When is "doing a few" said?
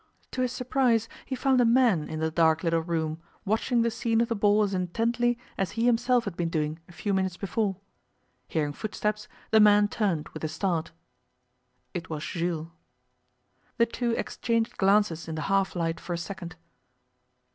6.49-7.13